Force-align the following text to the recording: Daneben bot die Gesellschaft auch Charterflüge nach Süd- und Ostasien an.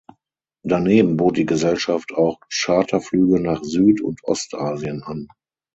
Daneben 0.63 1.15
bot 1.15 1.37
die 1.37 1.45
Gesellschaft 1.45 2.11
auch 2.11 2.39
Charterflüge 2.51 3.39
nach 3.39 3.63
Süd- 3.63 4.01
und 4.01 4.23
Ostasien 4.23 5.03
an. 5.03 5.27